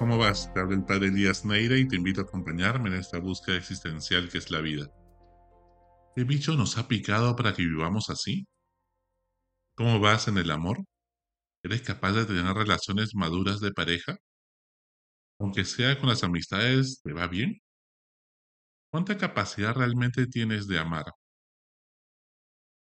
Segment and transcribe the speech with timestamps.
[0.00, 0.50] ¿Cómo vas?
[0.54, 4.30] Te habla el padre Elías Neira y te invito a acompañarme en esta búsqueda existencial
[4.30, 4.90] que es la vida.
[6.16, 8.46] ¿Qué bicho nos ha picado para que vivamos así?
[9.76, 10.78] ¿Cómo vas en el amor?
[11.62, 14.16] ¿Eres capaz de tener relaciones maduras de pareja?
[15.38, 17.60] Aunque sea con las amistades, ¿te va bien?
[18.90, 21.04] ¿Cuánta capacidad realmente tienes de amar?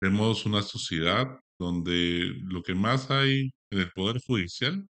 [0.01, 4.89] Vemos una sociedad donde lo que más hay en el Poder Judicial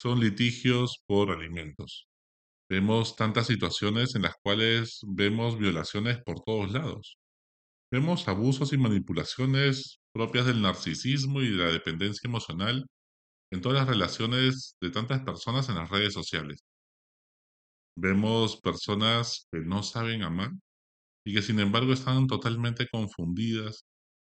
[0.00, 2.08] son litigios por alimentos.
[2.70, 7.18] Vemos tantas situaciones en las cuales vemos violaciones por todos lados.
[7.90, 12.86] Vemos abusos y manipulaciones propias del narcisismo y de la dependencia emocional
[13.50, 16.64] en todas las relaciones de tantas personas en las redes sociales.
[17.96, 20.50] Vemos personas que no saben amar
[21.26, 23.84] y que sin embargo están totalmente confundidas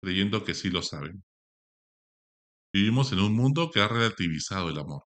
[0.02, 1.24] creyendo que sí lo saben.
[2.74, 5.04] Vivimos en un mundo que ha relativizado el amor.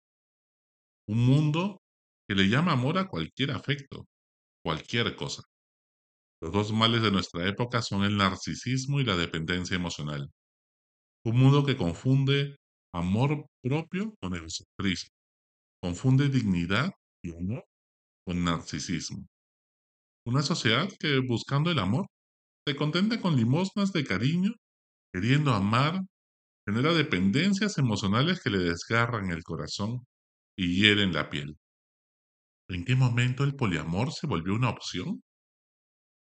[1.09, 1.81] Un mundo
[2.27, 4.05] que le llama amor a cualquier afecto,
[4.63, 5.41] cualquier cosa.
[6.39, 10.29] Los dos males de nuestra época son el narcisismo y la dependencia emocional.
[11.25, 12.57] Un mundo que confunde
[12.93, 15.09] amor propio con egocentrismo.
[15.81, 16.91] Confunde dignidad
[17.23, 17.65] y honor
[18.23, 19.25] con narcisismo.
[20.27, 22.05] Una sociedad que buscando el amor
[22.67, 24.51] se contenta con limosnas de cariño,
[25.11, 26.01] queriendo amar,
[26.67, 30.03] genera dependencias emocionales que le desgarran el corazón
[30.59, 31.57] y hieren la piel.
[32.69, 35.23] ¿En qué momento el poliamor se volvió una opción?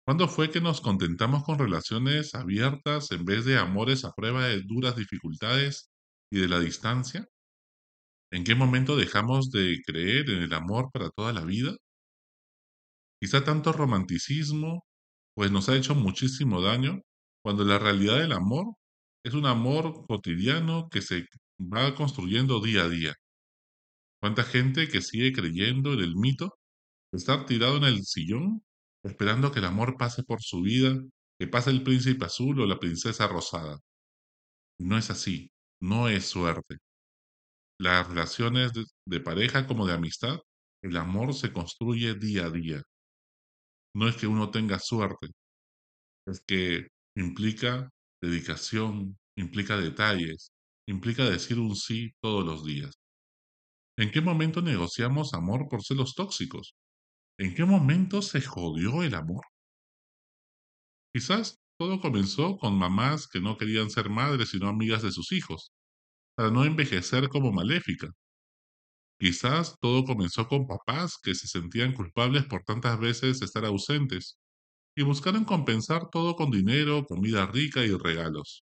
[0.05, 4.61] ¿Cuándo fue que nos contentamos con relaciones abiertas en vez de amores a prueba de
[4.61, 5.91] duras dificultades
[6.31, 7.27] y de la distancia?
[8.31, 11.75] ¿En qué momento dejamos de creer en el amor para toda la vida?
[13.21, 14.85] Quizá tanto romanticismo,
[15.35, 17.01] pues nos ha hecho muchísimo daño,
[17.43, 18.67] cuando la realidad del amor
[19.25, 21.27] es un amor cotidiano que se
[21.59, 23.15] va construyendo día a día.
[24.23, 26.57] ¿Cuánta gente que sigue creyendo en el mito
[27.11, 28.63] de estar tirado en el sillón
[29.03, 30.97] esperando que el amor pase por su vida,
[31.37, 33.79] que pase el príncipe azul o la princesa rosada?
[34.79, 35.51] No es así,
[35.81, 36.77] no es suerte.
[37.77, 38.71] Las relaciones
[39.05, 40.39] de, pareja como de amistad,
[40.81, 42.81] el amor se construye día a día.
[43.93, 45.27] No es que uno tenga suerte,
[46.27, 47.89] es que implica
[48.21, 50.53] dedicación, implica detalles,
[50.87, 53.02] implica decir un sí todos los días.
[53.97, 56.75] ¿En qué momento negociamos amor por celos tóxicos?
[57.39, 59.43] ¿En qué momento se jodió el amor?
[61.11, 65.71] Quizás todo comenzó con mamás que no querían ser madres sino amigas de sus hijos,
[66.35, 68.09] para no envejecer como maléfica.
[69.19, 74.37] Quizás todo comenzó con papás que se sentían culpables por tantas veces estar ausentes
[74.95, 78.63] y buscaron compensar todo con dinero, comida rica y regalos.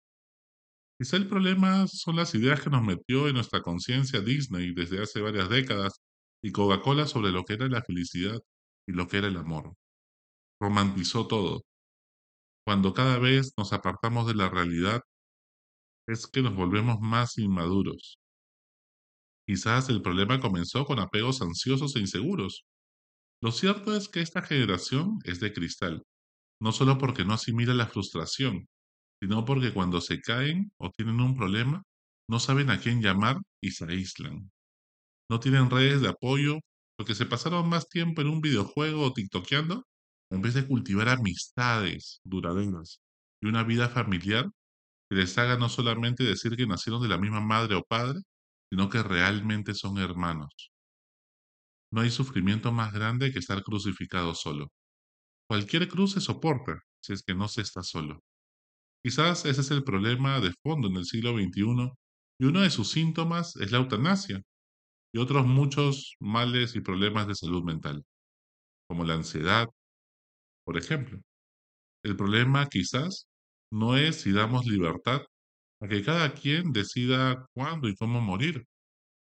[1.03, 5.19] Quizá el problema son las ideas que nos metió en nuestra conciencia Disney desde hace
[5.19, 6.01] varias décadas
[6.41, 8.39] y Coca-Cola sobre lo que era la felicidad
[8.87, 9.73] y lo que era el amor.
[10.61, 11.65] Romantizó todo.
[12.65, 15.01] Cuando cada vez nos apartamos de la realidad,
[16.07, 18.17] es que nos volvemos más inmaduros.
[19.45, 22.63] Quizás el problema comenzó con apegos ansiosos e inseguros.
[23.41, 26.01] Lo cierto es que esta generación es de cristal,
[26.61, 28.69] no solo porque no asimila la frustración,
[29.23, 31.81] sino porque cuando se caen o tienen un problema,
[32.27, 34.51] no saben a quién llamar y se aíslan.
[35.29, 36.59] No tienen redes de apoyo
[36.97, 39.85] porque se pasaron más tiempo en un videojuego o tiktokeando
[40.29, 42.99] en vez de cultivar amistades duraderas
[43.41, 44.49] y una vida familiar
[45.09, 48.19] que les haga no solamente decir que nacieron de la misma madre o padre,
[48.69, 50.73] sino que realmente son hermanos.
[51.93, 54.67] No hay sufrimiento más grande que estar crucificado solo.
[55.47, 58.19] Cualquier cruz se soporta si es que no se está solo.
[59.03, 61.91] Quizás ese es el problema de fondo en el siglo XXI
[62.39, 64.41] y uno de sus síntomas es la eutanasia
[65.13, 68.03] y otros muchos males y problemas de salud mental,
[68.87, 69.67] como la ansiedad,
[70.65, 71.19] por ejemplo.
[72.03, 73.27] El problema quizás
[73.71, 75.21] no es si damos libertad
[75.81, 78.65] a que cada quien decida cuándo y cómo morir,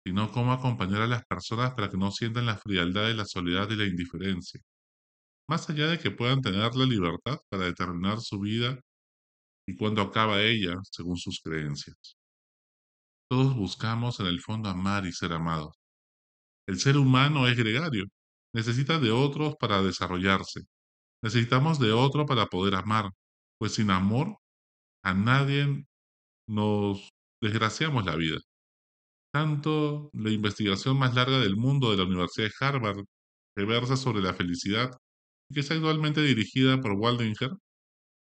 [0.05, 3.70] sino cómo acompañar a las personas para que no sientan la frialdad de la soledad
[3.70, 4.61] y la indiferencia,
[5.49, 8.81] más allá de que puedan tener la libertad para determinar su vida
[9.67, 12.17] y cuando acaba ella según sus creencias.
[13.31, 15.75] Todos buscamos en el fondo amar y ser amados.
[16.67, 18.07] El ser humano es gregario,
[18.55, 20.62] necesita de otros para desarrollarse.
[21.23, 23.11] Necesitamos de otro para poder amar,
[23.59, 24.37] pues sin amor
[25.05, 25.85] a nadie
[26.49, 27.11] nos
[27.41, 28.39] desgraciamos la vida.
[29.33, 33.05] Tanto la investigación más larga del mundo de la Universidad de Harvard,
[33.57, 34.91] que versa sobre la felicidad,
[35.49, 37.51] y que es actualmente dirigida por Waldinger,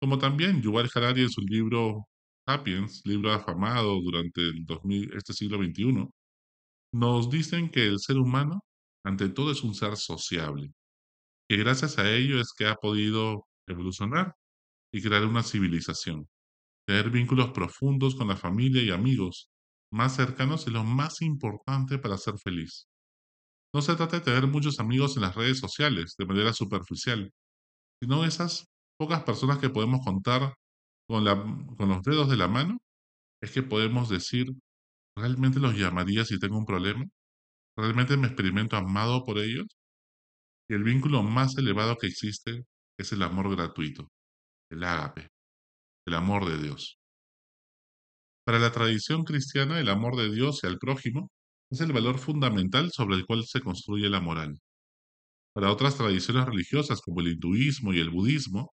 [0.02, 2.08] como también Yuval Harari en su libro
[2.48, 6.10] Sapiens, libro afamado durante el 2000, este siglo XXI,
[6.94, 8.62] nos dicen que el ser humano
[9.06, 10.74] ante todo es un ser sociable,
[11.48, 14.36] que gracias a ello es que ha podido evolucionar
[14.94, 16.28] y crear una civilización.
[16.88, 19.50] Tener vínculos profundos con la familia y amigos
[19.94, 22.88] más cercanos es lo más importante para ser feliz.
[23.74, 27.32] No se trata de tener muchos amigos en las redes sociales de manera superficial,
[28.02, 28.71] sino esas
[29.02, 30.54] pocas personas que podemos contar
[31.08, 31.36] con, la,
[31.76, 32.78] con los dedos de la mano,
[33.42, 34.46] es que podemos decir,
[35.18, 37.04] ¿realmente los llamaría si tengo un problema?
[37.76, 39.66] ¿Realmente me experimento amado por ellos?
[40.70, 42.64] Y el vínculo más elevado que existe
[43.00, 44.08] es el amor gratuito,
[44.70, 45.30] el ágape,
[46.06, 47.00] el amor de Dios.
[48.46, 51.32] Para la tradición cristiana, el amor de Dios y al prójimo
[51.72, 54.60] es el valor fundamental sobre el cual se construye la moral.
[55.56, 58.72] Para otras tradiciones religiosas como el hinduismo y el budismo,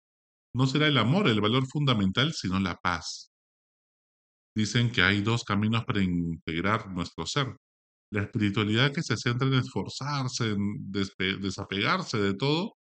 [0.54, 3.30] no será el amor el valor fundamental, sino la paz.
[4.54, 7.56] Dicen que hay dos caminos para integrar nuestro ser.
[8.10, 10.92] La espiritualidad que se centra en esforzarse, en
[11.40, 12.74] desapegarse de todo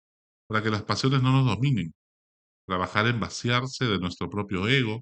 [0.49, 1.93] para que las pasiones no nos dominen.
[2.67, 5.01] Trabajar en vaciarse de nuestro propio ego,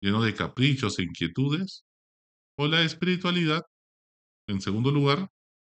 [0.00, 1.84] lleno de caprichos e inquietudes,
[2.58, 3.62] o la espiritualidad,
[4.48, 5.28] en segundo lugar,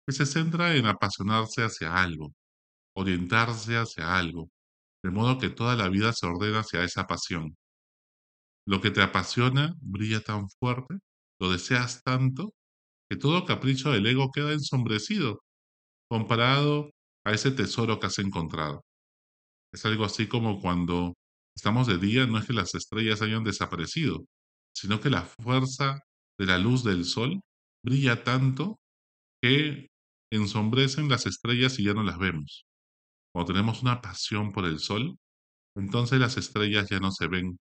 [0.06, 2.34] que se centra en apasionarse hacia algo,
[2.96, 4.50] orientarse hacia algo,
[5.02, 7.56] de modo que toda la vida se ordena hacia esa pasión.
[8.66, 10.98] Lo que te apasiona brilla tan fuerte,
[11.40, 12.52] lo deseas tanto,
[13.08, 15.40] que todo capricho del ego queda ensombrecido
[16.10, 16.90] comparado
[17.24, 18.82] a ese tesoro que has encontrado.
[19.72, 21.14] Es algo así como cuando
[21.56, 24.24] estamos de día, no es que las estrellas hayan desaparecido,
[24.74, 26.00] sino que la fuerza
[26.38, 27.40] de la luz del sol
[27.84, 28.78] brilla tanto
[29.42, 29.88] que
[30.32, 32.64] ensombrecen las estrellas y ya no las vemos.
[33.36, 35.18] Cuando tenemos una pasión por el sol,
[35.76, 37.58] entonces las estrellas ya no se ven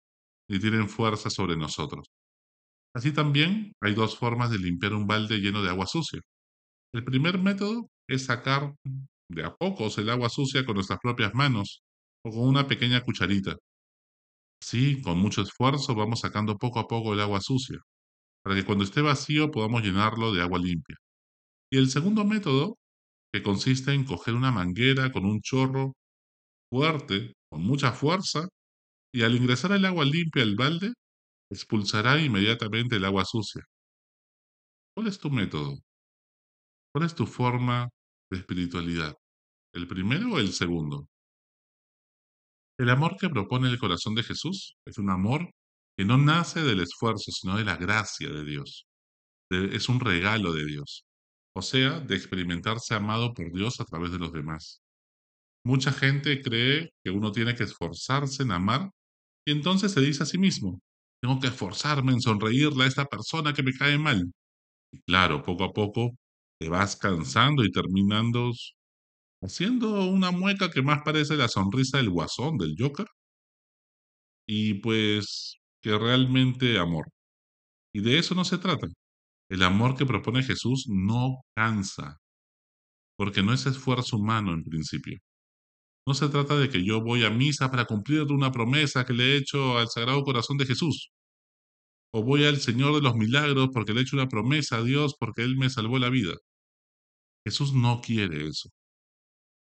[0.49, 2.07] ni tienen fuerza sobre nosotros.
[2.95, 6.21] Así también hay dos formas de limpiar un balde lleno de agua sucia.
[6.91, 8.73] El primer método es sacar
[9.29, 11.83] de a pocos el agua sucia con nuestras propias manos
[12.25, 13.55] o con una pequeña cucharita.
[14.59, 17.77] Sí, con mucho esfuerzo vamos sacando poco a poco el agua sucia,
[18.43, 20.95] para que cuando esté vacío podamos llenarlo de agua limpia.
[21.71, 22.79] Y el segundo método,
[23.31, 25.93] que consiste en coger una manguera con un chorro
[26.71, 28.47] fuerte, con mucha fuerza,
[29.13, 30.93] y al ingresar el agua limpia al balde,
[31.51, 33.63] expulsará inmediatamente el agua sucia.
[34.95, 35.77] ¿Cuál es tu método?
[36.93, 37.89] ¿Cuál es tu forma
[38.31, 39.15] de espiritualidad?
[39.73, 41.07] ¿El primero o el segundo?
[42.79, 45.49] El amor que propone el corazón de Jesús es un amor
[45.97, 48.85] que no nace del esfuerzo, sino de la gracia de Dios.
[49.51, 51.03] es un regalo de Dios,
[51.55, 54.81] o sea, de experimentarse amado por Dios a través de los demás.
[55.65, 58.91] Mucha gente cree que uno tiene que esforzarse en amar
[59.47, 60.81] y entonces se dice a sí mismo,
[61.21, 64.31] tengo que esforzarme en sonreírle a esta persona que me cae mal.
[64.93, 66.11] Y claro, poco a poco
[66.59, 68.51] te vas cansando y terminando
[69.43, 73.07] haciendo una mueca que más parece la sonrisa del guasón, del Joker.
[74.47, 77.05] Y pues que realmente amor.
[77.93, 78.87] Y de eso no se trata.
[79.49, 82.19] El amor que propone Jesús no cansa,
[83.17, 85.17] porque no es esfuerzo humano en principio.
[86.07, 89.33] No se trata de que yo voy a misa para cumplir una promesa que le
[89.33, 91.11] he hecho al Sagrado Corazón de Jesús.
[92.13, 95.15] O voy al Señor de los Milagros porque le he hecho una promesa a Dios
[95.19, 96.33] porque Él me salvó la vida.
[97.45, 98.69] Jesús no quiere eso.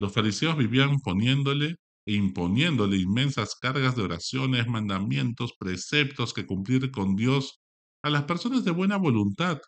[0.00, 1.76] Los fariseos vivían poniéndole
[2.07, 7.61] e imponiéndole inmensas cargas de oraciones, mandamientos, preceptos que cumplir con Dios
[8.03, 9.61] a las personas de buena voluntad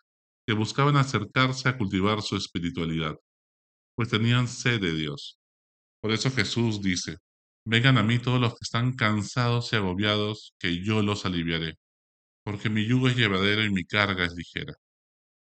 [0.47, 3.15] que buscaban acercarse a cultivar su espiritualidad,
[3.95, 5.39] pues tenían sed de Dios.
[6.01, 7.17] Por eso Jesús dice,
[7.65, 11.75] vengan a mí todos los que están cansados y agobiados, que yo los aliviaré,
[12.45, 14.73] porque mi yugo es llevadero y mi carga es ligera,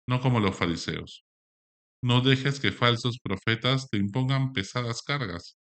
[0.09, 1.25] no como los fariseos
[2.03, 5.57] no dejes que falsos profetas te impongan pesadas cargas.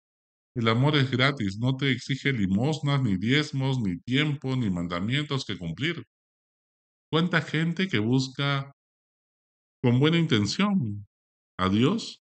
[0.54, 5.58] El amor es gratis, no te exige limosnas, ni diezmos, ni tiempo, ni mandamientos que
[5.58, 6.04] cumplir.
[7.10, 8.72] ¿Cuánta gente que busca
[9.82, 11.06] con buena intención
[11.58, 12.22] a Dios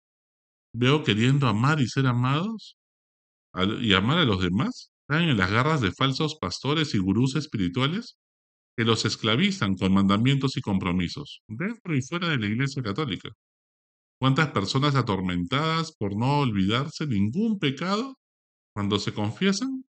[0.73, 2.77] veo queriendo amar y ser amados
[3.81, 4.91] y amar a los demás?
[5.07, 8.17] Caen en las garras de falsos pastores y gurús espirituales
[8.77, 13.29] que los esclavizan con mandamientos y compromisos, dentro y fuera de la Iglesia Católica.
[14.19, 18.17] ¿Cuántas personas atormentadas por no olvidarse ningún pecado
[18.73, 19.85] cuando se confiesan?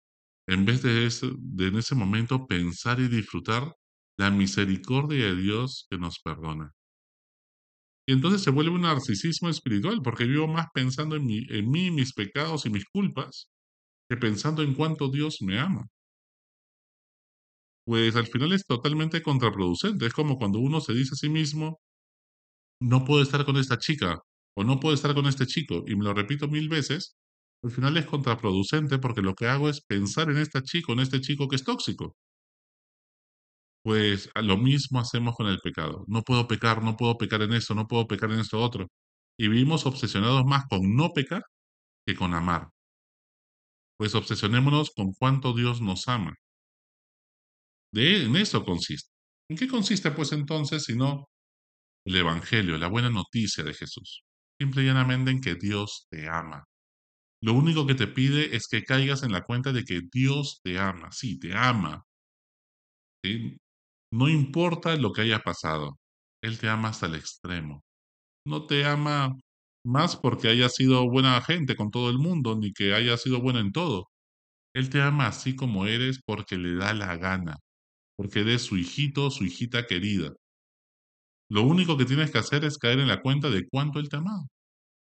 [0.47, 3.75] En vez de, de en ese momento pensar y disfrutar
[4.17, 6.71] la misericordia de Dios que nos perdona.
[8.07, 12.65] Y entonces se vuelve un narcisismo espiritual, porque vivo más pensando en mí, mis pecados
[12.65, 13.49] y mis culpas,
[14.09, 15.87] que pensando en cuánto Dios me ama.
[17.83, 20.05] Pues al final es totalmente contraproducente.
[20.05, 21.79] Es como cuando uno se dice a sí mismo,
[22.81, 24.19] no puedo estar con esta chica
[24.57, 27.17] o no puedo estar con este chico y me lo repito mil veces,
[27.63, 31.21] al final es contraproducente porque lo que hago es pensar en esta chico, en este
[31.21, 32.15] chico que es tóxico.
[33.85, 36.05] Pues lo mismo hacemos con el pecado.
[36.07, 38.87] No puedo pecar, no puedo pecar en esto, no puedo pecar en esto otro.
[39.37, 41.43] Y vivimos obsesionados más con no pecar
[42.07, 42.69] que con amar.
[43.97, 46.33] Pues obsesionémonos con cuánto Dios nos ama.
[47.91, 49.11] De, en eso consiste.
[49.49, 51.27] ¿En qué consiste pues entonces si no
[52.05, 54.23] el Evangelio, la buena noticia de Jesús?
[54.59, 56.63] Simple y llanamente en que Dios te ama.
[57.41, 60.79] Lo único que te pide es que caigas en la cuenta de que Dios te
[60.79, 61.11] ama.
[61.11, 62.03] Sí, te ama.
[64.11, 65.99] No importa lo que haya pasado,
[66.41, 67.83] Él te ama hasta el extremo.
[68.45, 69.35] No te ama
[69.85, 73.59] más porque haya sido buena gente con todo el mundo, ni que haya sido bueno
[73.59, 74.09] en todo.
[74.75, 77.57] Él te ama así como eres porque le da la gana,
[78.17, 80.33] porque eres su hijito, su hijita querida.
[81.49, 84.17] Lo único que tienes que hacer es caer en la cuenta de cuánto Él te
[84.17, 84.45] ama.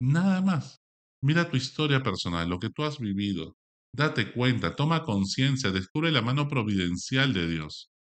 [0.02, 0.82] Nada más.
[1.24, 3.58] Mira tu historia personal, lo que tú has vivido.
[3.94, 7.93] Date cuenta, toma conciencia, descubre la mano providencial de Dios.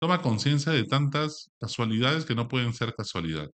[0.00, 3.50] Toma conciencia de tantas casualidades que no pueden ser casualidad.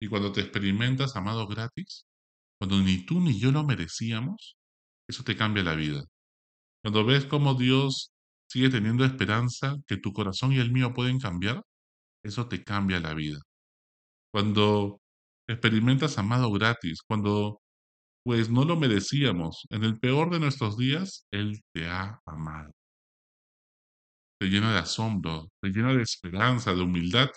[0.00, 2.06] Y cuando te experimentas amado gratis,
[2.58, 4.56] cuando ni tú ni yo lo merecíamos,
[5.08, 6.02] eso te cambia la vida.
[6.82, 8.12] Cuando ves cómo Dios
[8.48, 11.62] sigue teniendo esperanza que tu corazón y el mío pueden cambiar,
[12.24, 13.38] eso te cambia la vida.
[14.32, 15.00] Cuando
[15.48, 17.60] experimentas amado gratis, cuando
[18.24, 22.72] pues no lo merecíamos, en el peor de nuestros días, Él te ha amado
[24.40, 27.28] te llena de asombro, te llena de esperanza, de humildad,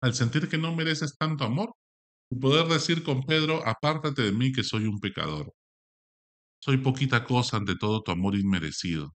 [0.00, 1.72] al sentir que no mereces tanto amor,
[2.30, 5.52] y poder decir con Pedro, apártate de mí que soy un pecador.
[6.62, 9.14] Soy poquita cosa ante todo tu amor inmerecido.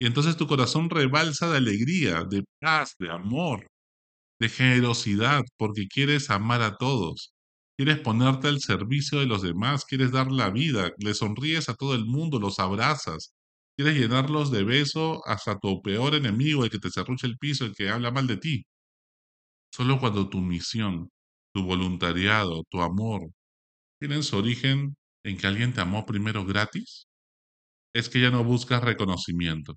[0.00, 3.66] Y entonces tu corazón rebalsa de alegría, de paz, de amor,
[4.40, 7.34] de generosidad, porque quieres amar a todos,
[7.76, 11.94] quieres ponerte al servicio de los demás, quieres dar la vida, le sonríes a todo
[11.94, 13.33] el mundo, los abrazas,
[13.76, 17.74] Quieres llenarlos de beso hasta tu peor enemigo, el que te cerrucha el piso, el
[17.74, 18.64] que habla mal de ti.
[19.72, 21.10] Solo cuando tu misión,
[21.52, 23.30] tu voluntariado, tu amor
[24.00, 27.08] tienen su origen en que alguien te amó primero gratis,
[27.94, 29.76] es que ya no buscas reconocimiento,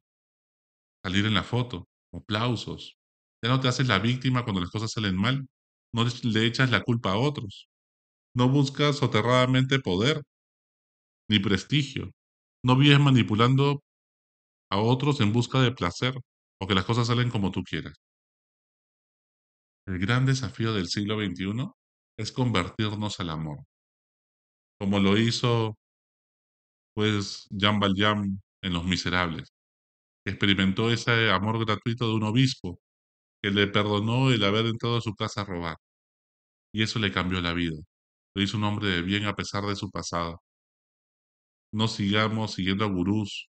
[1.03, 2.97] salir en la foto, aplausos.
[3.43, 5.47] Ya no te haces la víctima cuando las cosas salen mal,
[5.93, 7.67] no le echas la culpa a otros.
[8.35, 10.23] No buscas soterradamente poder
[11.29, 12.11] ni prestigio.
[12.63, 13.81] No vives manipulando
[14.69, 16.13] a otros en busca de placer
[16.59, 17.93] o que las cosas salen como tú quieres.
[19.87, 21.69] El gran desafío del siglo XXI
[22.17, 23.59] es convertirnos al amor,
[24.79, 25.77] como lo hizo
[26.93, 29.53] pues Jean Valjean en Los Miserables,
[30.25, 32.79] experimentó ese amor gratuito de un obispo
[33.41, 35.77] que le perdonó el haber entrado a su casa a robar.
[36.73, 37.77] Y eso le cambió la vida.
[38.35, 40.41] Lo hizo un hombre de bien a pesar de su pasado.
[41.71, 43.47] No sigamos siguiendo a gurús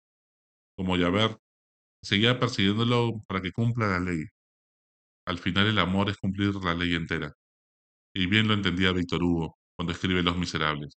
[0.76, 1.38] como Javert,
[2.02, 4.25] seguía persiguiéndolo para que cumpla la ley.
[5.26, 7.33] Al final el amor es cumplir la ley entera.
[8.14, 10.97] Y bien lo entendía Víctor Hugo cuando escribe Los Miserables.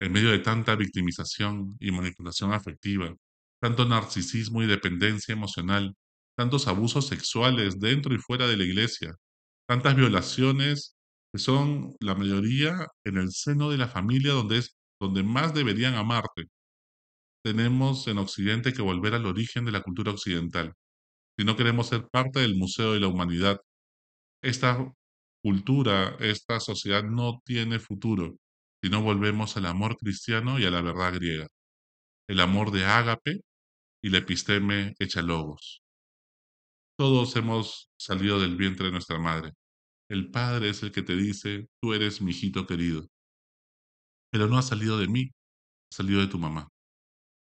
[0.00, 3.14] En medio de tanta victimización y manipulación afectiva,
[3.60, 5.94] tanto narcisismo y dependencia emocional,
[6.36, 9.14] tantos abusos sexuales dentro y fuera de la iglesia,
[9.68, 10.96] tantas violaciones
[11.32, 15.94] que son la mayoría en el seno de la familia donde es donde más deberían
[15.94, 16.44] amarte,
[17.44, 20.74] tenemos en Occidente que volver al origen de la cultura occidental.
[21.38, 23.60] Si no queremos ser parte del Museo de la Humanidad,
[24.42, 24.92] esta
[25.42, 28.36] cultura, esta sociedad no tiene futuro
[28.82, 31.46] si no volvemos al amor cristiano y a la verdad griega.
[32.28, 33.40] El amor de ágape
[34.02, 35.82] y la episteme hecha logos.
[36.98, 39.52] Todos hemos salido del vientre de nuestra madre.
[40.10, 43.06] El Padre es el que te dice, tú eres mi hijito querido.
[44.30, 45.30] Pero no ha salido de mí,
[45.92, 46.71] ha salido de tu mamá.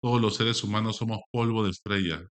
[0.03, 2.29] Todos los seres humanos somos polvo de estrella,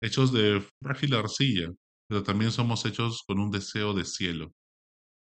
[0.00, 1.70] hechos de frágil arcilla,
[2.08, 4.52] pero también somos hechos con un deseo de cielo,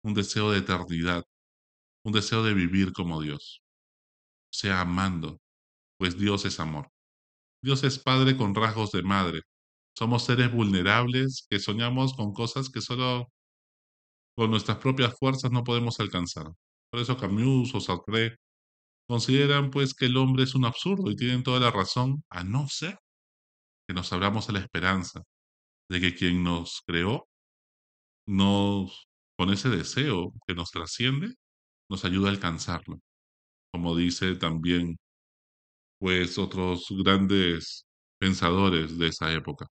[0.04, 1.24] un deseo de eternidad,
[2.04, 3.62] un deseo de vivir como Dios,
[4.52, 5.38] sea amando,
[5.98, 6.88] pues Dios es amor.
[7.62, 9.42] Dios es Padre con rasgos de madre.
[9.96, 13.28] Somos seres vulnerables que soñamos con cosas que solo
[14.36, 16.46] con nuestras propias fuerzas no podemos alcanzar.
[16.90, 18.36] Por eso Camus o Sartre
[19.12, 22.66] Consideran pues que el hombre es un absurdo y tienen toda la razón, a no
[22.66, 22.98] ser
[23.86, 25.20] que nos abramos a la esperanza
[25.90, 27.28] de que quien nos creó,
[28.26, 31.34] nos, con ese deseo que nos trasciende,
[31.90, 33.00] nos ayuda a alcanzarlo.
[33.70, 34.96] Como dice también
[35.98, 37.84] pues otros grandes
[38.18, 39.66] pensadores de esa época.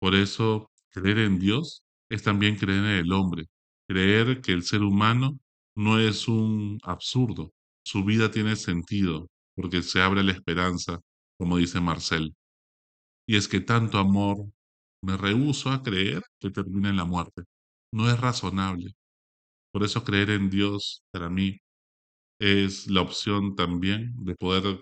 [0.00, 3.44] Por eso, creer en Dios es también creer en el hombre,
[3.86, 5.38] creer que el ser humano
[5.76, 7.52] no es un absurdo.
[7.84, 11.00] Su vida tiene sentido porque se abre la esperanza,
[11.38, 12.34] como dice Marcel.
[13.26, 14.38] Y es que tanto amor
[15.02, 17.44] me rehúso a creer que termina en la muerte.
[17.92, 18.92] No es razonable.
[19.72, 21.58] Por eso creer en Dios para mí
[22.40, 24.80] es la opción también de poder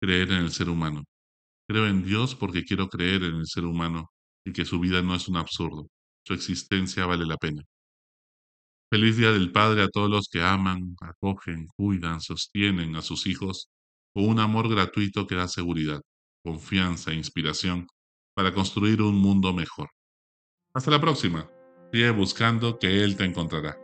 [0.00, 1.04] creer en el ser humano.
[1.68, 4.10] Creo en Dios porque quiero creer en el ser humano
[4.46, 5.88] y que su vida no es un absurdo.
[6.26, 7.62] Su existencia vale la pena.
[8.90, 13.70] Feliz Día del Padre a todos los que aman, acogen, cuidan, sostienen a sus hijos
[14.12, 16.00] con un amor gratuito que da seguridad,
[16.42, 17.86] confianza e inspiración
[18.34, 19.90] para construir un mundo mejor.
[20.74, 21.48] Hasta la próxima.
[21.92, 23.78] Sigue buscando que Él te encontrará.